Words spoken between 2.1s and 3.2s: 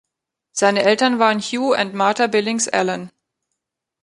Billings Allen.